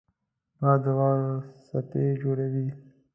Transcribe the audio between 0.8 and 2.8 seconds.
د واورو څپې جوړوي